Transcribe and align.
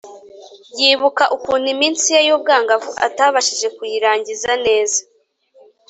yibuka 0.79 1.23
ukuntu 1.35 1.65
iminsi 1.75 2.05
ye 2.15 2.21
y’ubwangavu 2.29 2.91
atabashije 3.07 3.67
kuyirangiza 3.77 4.51
neza, 4.65 4.99